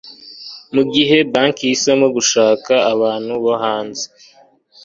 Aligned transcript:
Mu 0.73 0.83
gihe 0.93 1.17
banki 1.31 1.61
ihisemo 1.65 2.07
gushaka 2.15 2.73
abantu 2.93 3.31
bo 3.43 3.53
hanze 3.63 4.05